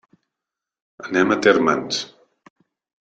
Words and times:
Anem 1.05 1.35
a 1.35 1.39
Térmens. 1.47 2.01